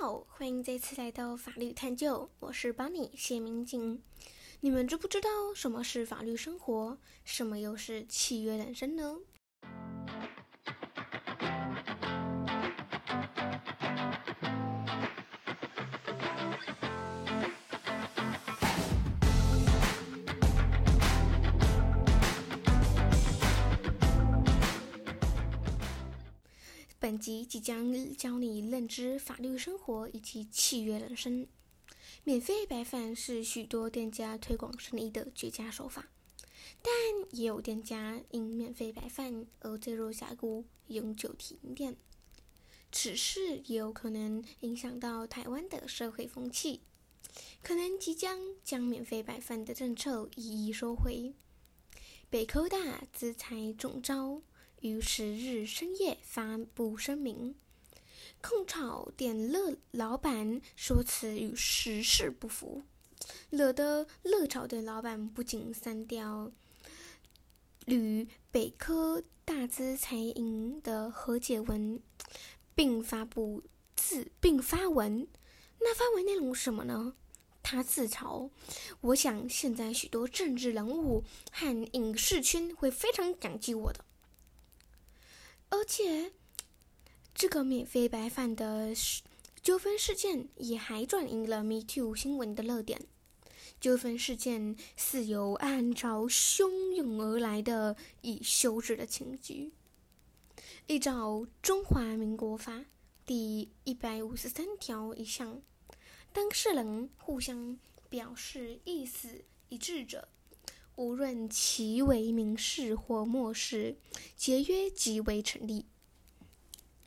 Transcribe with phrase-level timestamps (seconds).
[0.00, 4.00] 好，欢迎再次来到法律探究，我是帮你谢明景。
[4.60, 9.16] 你们知不知道什么是法律生活，什么又是契约人生呢？
[27.08, 31.46] 本集即将教你认知法律生活以及契约人生。
[32.22, 36.10] 免费白饭是许多店家推广生意的绝佳手法，
[36.82, 36.92] 但
[37.30, 41.96] 也有店家因免费白饭而坠入峡谷，永久停店。
[42.92, 46.82] 此事也有可能影响到台湾的社会风气，
[47.62, 51.32] 可能即将将免费白饭的政策一一收回。
[52.28, 54.42] 北科大资财总招。
[54.80, 57.54] 于十日深夜发布声明，
[58.40, 62.82] 控炒店乐老板说辞与时事不符，
[63.50, 66.52] 惹得乐炒店老板不仅删掉
[67.86, 72.00] 与北科大资财营的和解文，
[72.74, 73.64] 并发布
[73.96, 75.26] 自并发文。
[75.80, 77.14] 那发文内容什么呢？
[77.62, 78.48] 他自嘲
[79.02, 84.04] ：“我想现在许多政治人物和影视圈会非常感激我的。”
[85.70, 86.32] 而且，
[87.34, 88.94] 这个免费白饭的
[89.62, 93.06] 纠纷事件也还转移了 Me Too 新闻的热点。
[93.80, 99.72] 纠纷事件似有暗潮汹涌而来的已休止的情局。
[100.88, 102.72] 依照《中华民国法》
[103.24, 105.62] 第一百五十三条一项，
[106.32, 107.78] 当事人互相
[108.08, 110.28] 表示意思一致者。
[110.98, 113.96] 无论其为明示或默示，
[114.36, 115.86] 节约即为成立。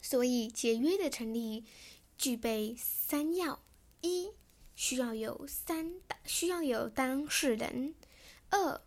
[0.00, 1.64] 所以，节约的成立
[2.16, 3.62] 具备三要：
[4.00, 4.30] 一、
[4.76, 7.94] 需要有三需要有当事人；
[8.50, 8.80] 二、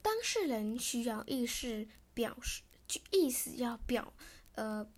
[0.00, 2.62] 当事人需要意识表示，
[3.10, 4.14] 意思要表
[4.54, 4.88] 呃。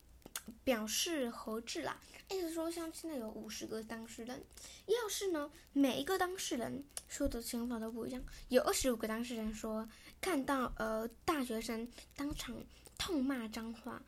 [0.63, 4.45] 表示合致啦，意思说像现在有五十个当事人，
[4.87, 9.89] 要是呢每一个当事人说的想法都不一样，有二十五个当事人说
[10.21, 12.57] 看到呃大学生当场
[12.99, 14.03] 痛骂脏话，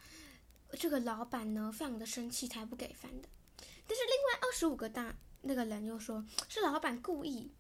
[0.73, 3.29] 这个老板呢非常的生气才不给饭的，
[3.87, 7.53] 但是另外二十五个大那个人又说是老板故意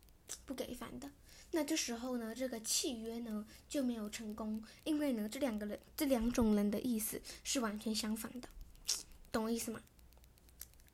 [0.45, 1.09] 不给饭的，
[1.53, 8.49] 那这时候呢这个契约呢就没有成功，因为呢这两个人这两种人的意思是完全相反的。
[9.31, 9.81] 懂我意思吗？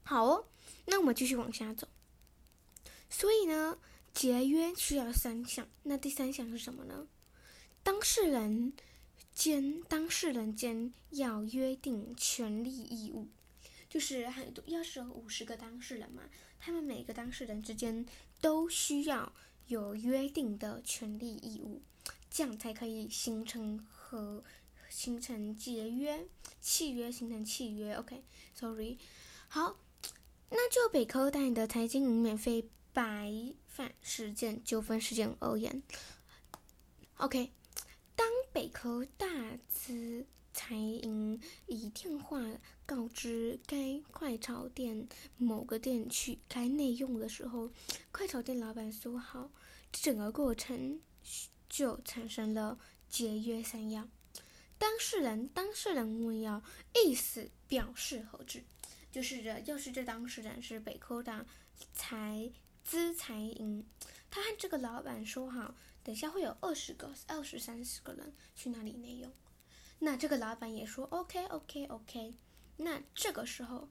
[0.04, 0.46] 好哦，
[0.86, 1.88] 那我们继续往下走。
[3.10, 3.78] 所以呢，
[4.12, 7.08] 节约需要三项，那第三项是什么呢？
[7.82, 8.72] 当事人
[9.34, 13.28] 间，当事人间要约定权利义务，
[13.88, 16.22] 就是很多，要是有五十个当事人嘛，
[16.60, 18.06] 他们每个当事人之间
[18.40, 19.32] 都需要
[19.66, 21.82] 有约定的权利义务，
[22.30, 24.44] 这样才可以形成和。
[24.90, 26.24] 形成节约
[26.60, 27.94] 契约，形成契约。
[27.94, 28.96] OK，Sorry，
[29.48, 29.76] 好，
[30.74, 33.32] 就北科大的财经营免费白
[33.68, 35.80] 饭事件纠纷事件而言
[37.18, 37.52] ，OK，
[38.16, 39.24] 当北科大
[39.68, 42.40] 资财营以电话
[42.84, 47.70] 告知该快炒店某个店去该内用的时候，
[48.10, 49.48] 快炒店老板说好，
[49.92, 51.00] 整个过程
[51.68, 52.76] 就产生了
[53.08, 54.08] 节约三要。
[54.76, 56.60] 当事人，当事人问要
[56.96, 58.64] 意思表示何致，
[59.14, 61.46] 就是这，要是这当事人是北科大
[61.92, 62.50] 财
[62.82, 63.86] 资财营，
[64.28, 65.72] 他和这个老板说好，
[66.02, 69.32] 等下会有二十个、二十三十个人去那里内用，
[70.00, 72.34] 那这个老板也说 OK OK OK，
[72.76, 73.88] 那这个时候，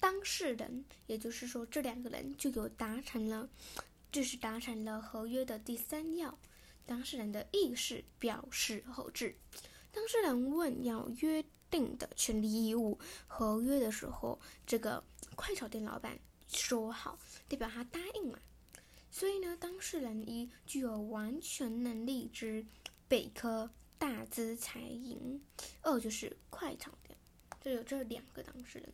[0.00, 3.48] 当事人，也就是说这两个人就有达成了，
[4.10, 6.36] 就是达成了合约的第三要，
[6.84, 9.36] 当事人的意识表示后置。
[9.92, 11.44] 当事人问要约
[11.74, 15.02] 定的权利义务合约的时候，这个
[15.34, 16.16] 快炒店老板
[16.46, 17.18] 说好，
[17.48, 18.38] 代表他答应嘛。
[19.10, 22.64] 所以呢，当事人一具有完全能力之
[23.08, 23.68] 北科
[23.98, 25.42] 大资财银，
[25.82, 27.18] 二就是快炒店，
[27.60, 28.92] 就有这两个当事人。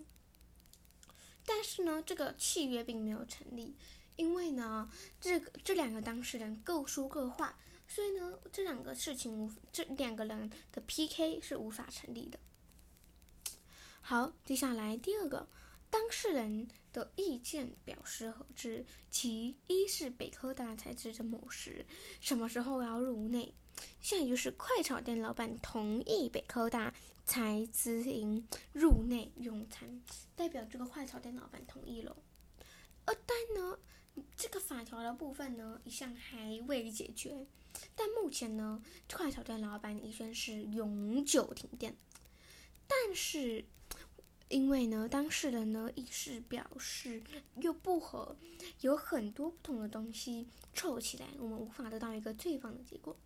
[1.45, 3.77] 但是呢，这个契约并没有成立，
[4.17, 4.91] 因为呢，
[5.21, 7.59] 这个这两个当事人各说各话。
[7.87, 12.39] 所以呢，这两个事情这两个人的 PK 是无法成立的。
[14.01, 15.49] 好，接下来第二个，
[15.89, 18.85] 当事人的意见表示何致？
[19.11, 21.87] 其一是北科大才知的某时，
[22.21, 23.55] 什么时候要入内？
[24.01, 26.93] 现在就是快炒店老板同意北科大
[27.25, 30.03] 才资营入内用餐，
[30.35, 32.17] 代表这个快炒店老板同意了。
[33.05, 33.79] 呃，但呢，
[34.37, 37.47] 这个法条的部分呢，一向还未解决。
[37.95, 41.97] 但目前呢，快炒店老板已宣是永久停电。
[42.87, 43.65] 但是，
[44.51, 47.23] 因为呢，当事人呢意思表示
[47.61, 48.37] 又不合，
[48.81, 53.17] 有很多不同的东西凑起来，我们无法得到一个最棒的结果。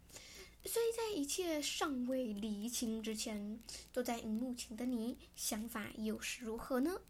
[0.67, 3.59] 所以在一切尚未厘清之前，
[3.91, 7.01] 坐在荧幕前的你，想法又是如何呢？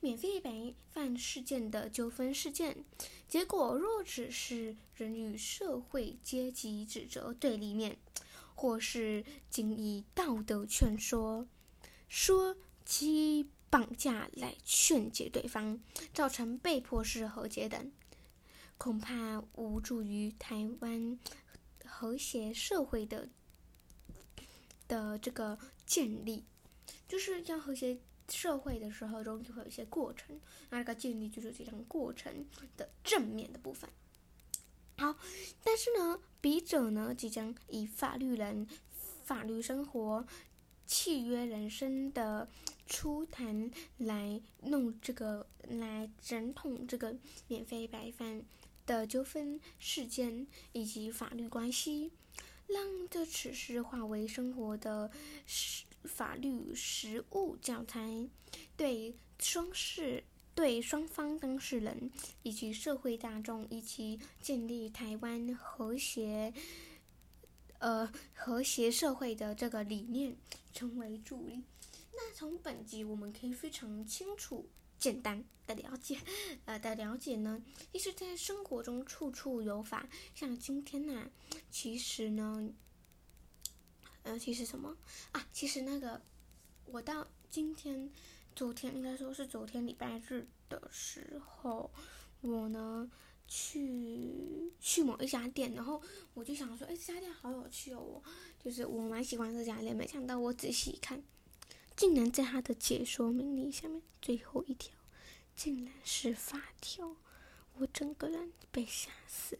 [0.00, 2.84] 免费白饭事件的纠纷事件，
[3.26, 7.96] 结果若只是人与社会阶级指责对立面，
[8.54, 11.48] 或是仅以道德劝说。
[12.06, 15.80] 说其绑架来劝解对方，
[16.12, 17.90] 造成被迫式和解等，
[18.76, 21.18] 恐怕无助于台湾
[21.84, 23.28] 和谐社会的
[24.86, 26.44] 的这个建立。
[27.08, 27.98] 就是要和谐
[28.28, 30.38] 社会的时候，容易会有一些过程，
[30.68, 32.46] 那这个建立就是这样过程
[32.76, 33.88] 的正面的部分。
[34.98, 35.16] 好，
[35.62, 38.68] 但是呢，笔者呢即将以法律人、
[39.24, 40.26] 法律生活。
[40.86, 42.46] 契约人生的
[42.86, 47.16] 出谈来弄这个，来整统这个
[47.48, 48.44] 免费白饭
[48.86, 52.12] 的纠纷事件以及法律关系，
[52.66, 55.10] 让这此事化为生活的
[55.46, 58.28] 实法律实务教材，
[58.76, 60.22] 对双事
[60.54, 62.10] 对双方当事人
[62.42, 66.52] 以及社会大众以及建立台湾和谐。
[67.80, 70.34] 呃，和谐社会的这个理念
[70.72, 71.62] 成为助力。
[72.16, 74.68] 那从本集我们可以非常清楚、
[74.98, 76.18] 简单的了解，
[76.64, 77.62] 呃的了解呢，
[77.92, 80.08] 其实在生活中处处有法。
[80.34, 81.30] 像今天呢，
[81.70, 82.70] 其实呢，
[84.22, 84.96] 呃，其实什么
[85.32, 85.46] 啊？
[85.52, 86.20] 其实那个，
[86.86, 88.10] 我到今天、
[88.54, 91.90] 昨天应该说是昨天礼拜日的时候，
[92.40, 93.10] 我呢。
[93.46, 96.00] 去去某一家店，然后
[96.32, 98.22] 我就想说，哎，这家店好有趣哦，
[98.58, 99.94] 就是我蛮喜欢这家店。
[99.94, 101.22] 没想到我仔细一看，
[101.96, 104.92] 竟然在他的解说明里下面最后一条，
[105.54, 107.16] 竟然是法条，
[107.78, 109.58] 我整个人被吓死，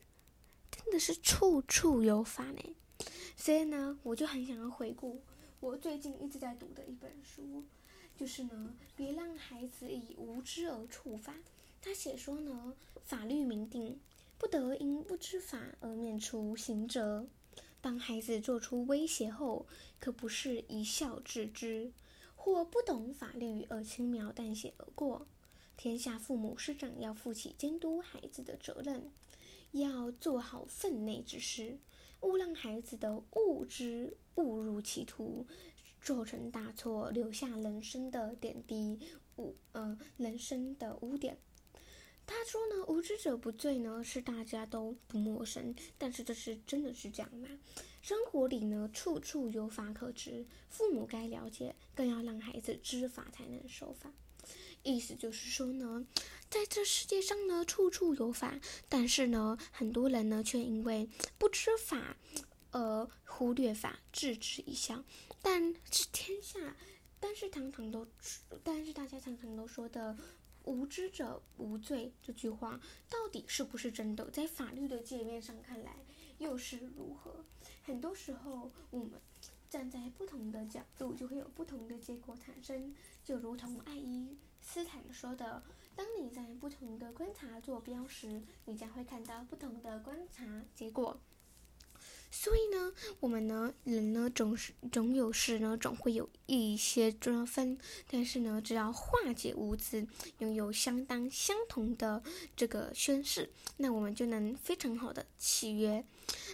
[0.70, 2.76] 真的是处处有法呢。
[3.36, 5.20] 所以呢，我就很想要回顾
[5.60, 7.64] 我最近一直在读的一本书，
[8.16, 11.34] 就是呢，别让孩子以无知而触法。
[11.80, 14.00] 他写说呢，法律明定，
[14.38, 17.26] 不得因不知法而免除刑责。
[17.80, 19.66] 当孩子做出威胁后，
[20.00, 21.92] 可不是一笑置之，
[22.44, 25.26] 或不懂法律而轻描淡写而过。
[25.78, 29.10] 天下父母师长要负起监督孩子的责任，
[29.70, 31.78] 要做好分内之事，
[32.20, 35.46] 勿让孩子的无知误入歧途，
[36.02, 39.00] 做成大错，留下人生的点滴
[39.38, 41.38] 污，呃，人生的污点。
[42.26, 47.48] 他说呢，无知者不罪呢，是大家都不陌生，但是这是真的是这样吗？
[48.04, 54.12] 生活里呢，处处有法可知，父母该了解，更要让孩子知法才能守法。
[54.82, 56.06] 意思就是说呢，
[56.50, 61.08] 在这世界上呢，处处有法，但是呢，很多人呢，却因为
[61.38, 62.18] 不知法
[62.72, 65.02] 而忽略法，置之一笑。
[65.40, 66.76] 但是天下，
[67.18, 68.06] 但是常常都，
[68.62, 70.14] 但是大家常常都说的。
[70.66, 72.80] 无知者无罪这句话
[73.10, 74.30] 到底是不是真的？
[74.30, 75.94] 在法律的界面上看来
[76.38, 77.44] 又是如何？
[77.84, 79.20] 很多时候我们
[79.68, 82.94] 站在不同的角度，就会有不同的结果产生。
[83.22, 85.62] 就如同爱因斯坦说的
[85.94, 91.18] ：“当你在不同的观察坐标时，你将会看到不同的观察结果。”
[92.36, 97.78] 所以呢，我们呢，人呢，总是总有事呢，总会有一些得分，
[98.10, 100.04] 但是呢，只要化解无字，
[100.38, 102.20] 拥有相当相同的
[102.56, 106.04] 这个宣誓，那我们就能非常好的契约。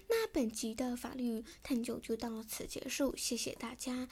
[0.09, 4.07] 那本集的法律探究就到此结束，谢谢大家。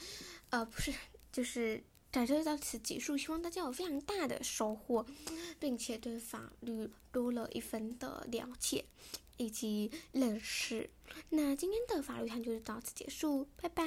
[0.49, 0.91] 呃，不是，
[1.31, 5.05] 就是在这到此结束，希望大家有非常大的收获，
[5.59, 8.85] 并且对法律多了一分的了解。
[9.39, 10.89] 以及认识。
[11.29, 13.83] 那今天的法律探究就到此结束，拜拜。